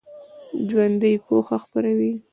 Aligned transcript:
ژوندي 0.67 1.13
پوهه 1.25 1.55
خپروي 1.63 2.11